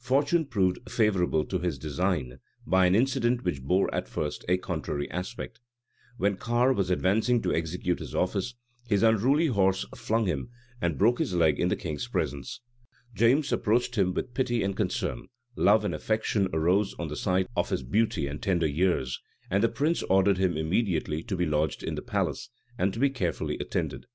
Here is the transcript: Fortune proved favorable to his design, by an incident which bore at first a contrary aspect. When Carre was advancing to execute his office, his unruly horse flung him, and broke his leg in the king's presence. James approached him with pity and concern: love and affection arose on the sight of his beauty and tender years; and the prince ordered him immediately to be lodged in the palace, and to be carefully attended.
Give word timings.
Fortune 0.00 0.46
proved 0.46 0.80
favorable 0.90 1.44
to 1.44 1.60
his 1.60 1.78
design, 1.78 2.40
by 2.66 2.86
an 2.86 2.96
incident 2.96 3.44
which 3.44 3.62
bore 3.62 3.88
at 3.94 4.08
first 4.08 4.44
a 4.48 4.56
contrary 4.56 5.08
aspect. 5.12 5.60
When 6.16 6.36
Carre 6.38 6.72
was 6.72 6.90
advancing 6.90 7.40
to 7.42 7.54
execute 7.54 8.00
his 8.00 8.12
office, 8.12 8.56
his 8.88 9.04
unruly 9.04 9.46
horse 9.46 9.86
flung 9.94 10.26
him, 10.26 10.48
and 10.82 10.98
broke 10.98 11.20
his 11.20 11.34
leg 11.34 11.60
in 11.60 11.68
the 11.68 11.76
king's 11.76 12.08
presence. 12.08 12.60
James 13.14 13.52
approached 13.52 13.96
him 13.96 14.12
with 14.12 14.34
pity 14.34 14.64
and 14.64 14.74
concern: 14.76 15.28
love 15.54 15.84
and 15.84 15.94
affection 15.94 16.48
arose 16.52 16.94
on 16.98 17.06
the 17.06 17.14
sight 17.14 17.46
of 17.56 17.70
his 17.70 17.84
beauty 17.84 18.26
and 18.26 18.42
tender 18.42 18.66
years; 18.66 19.20
and 19.52 19.62
the 19.62 19.68
prince 19.68 20.02
ordered 20.10 20.38
him 20.38 20.56
immediately 20.56 21.22
to 21.22 21.36
be 21.36 21.46
lodged 21.46 21.84
in 21.84 21.94
the 21.94 22.02
palace, 22.02 22.50
and 22.76 22.92
to 22.92 22.98
be 22.98 23.08
carefully 23.08 23.56
attended. 23.60 24.06